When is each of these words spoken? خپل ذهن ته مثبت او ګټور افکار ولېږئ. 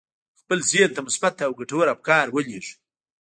خپل 0.41 0.57
ذهن 0.71 0.89
ته 0.95 1.01
مثبت 1.07 1.35
او 1.45 1.51
ګټور 1.59 1.85
افکار 1.95 2.25
ولېږئ. 2.31 2.71